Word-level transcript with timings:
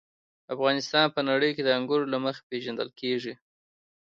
افغانستان 0.53 1.05
په 1.15 1.21
نړۍ 1.29 1.51
کې 1.55 1.63
د 1.65 1.69
انګورو 1.77 2.05
له 2.13 2.17
مخې 2.25 2.41
پېژندل 2.49 2.89
کېږي. 2.99 3.33